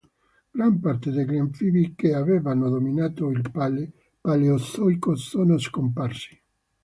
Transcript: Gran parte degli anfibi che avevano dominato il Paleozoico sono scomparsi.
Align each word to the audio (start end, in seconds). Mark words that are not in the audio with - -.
Gran 0.55 0.79
parte 0.81 1.11
degli 1.11 1.37
anfibi 1.37 1.93
che 1.93 2.15
avevano 2.15 2.69
dominato 2.71 3.29
il 3.29 3.51
Paleozoico 4.19 5.15
sono 5.15 5.59
scomparsi. 5.59 6.41